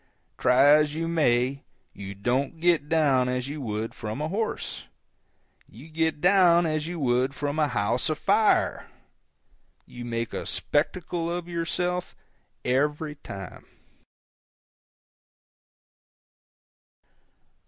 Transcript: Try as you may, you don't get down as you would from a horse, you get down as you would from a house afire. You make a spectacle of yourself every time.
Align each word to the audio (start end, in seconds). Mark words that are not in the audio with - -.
Try 0.39 0.65
as 0.65 0.95
you 0.95 1.07
may, 1.07 1.63
you 1.93 2.15
don't 2.15 2.59
get 2.59 2.89
down 2.89 3.29
as 3.29 3.47
you 3.47 3.61
would 3.61 3.93
from 3.93 4.19
a 4.19 4.29
horse, 4.29 4.87
you 5.69 5.89
get 5.89 6.19
down 6.19 6.65
as 6.65 6.87
you 6.87 6.99
would 6.99 7.35
from 7.35 7.59
a 7.59 7.67
house 7.67 8.09
afire. 8.09 8.87
You 9.85 10.03
make 10.03 10.33
a 10.33 10.47
spectacle 10.47 11.29
of 11.29 11.47
yourself 11.47 12.15
every 12.65 13.13
time. 13.13 13.67